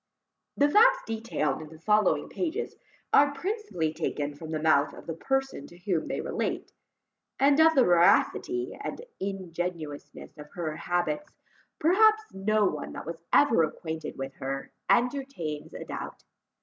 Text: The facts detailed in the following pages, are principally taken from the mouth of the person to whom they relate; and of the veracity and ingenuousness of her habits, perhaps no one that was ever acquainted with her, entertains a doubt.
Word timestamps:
The 0.57 0.67
facts 0.67 1.03
detailed 1.05 1.61
in 1.61 1.69
the 1.69 1.77
following 1.79 2.27
pages, 2.27 2.73
are 3.13 3.35
principally 3.35 3.93
taken 3.93 4.33
from 4.33 4.49
the 4.49 4.59
mouth 4.59 4.95
of 4.95 5.05
the 5.05 5.13
person 5.13 5.67
to 5.67 5.77
whom 5.77 6.07
they 6.07 6.21
relate; 6.21 6.71
and 7.39 7.59
of 7.59 7.75
the 7.75 7.83
veracity 7.83 8.73
and 8.83 8.99
ingenuousness 9.19 10.39
of 10.39 10.49
her 10.55 10.75
habits, 10.75 11.31
perhaps 11.77 12.23
no 12.33 12.65
one 12.65 12.93
that 12.93 13.05
was 13.05 13.21
ever 13.31 13.61
acquainted 13.61 14.17
with 14.17 14.33
her, 14.39 14.71
entertains 14.89 15.71
a 15.75 15.85
doubt. 15.85 16.23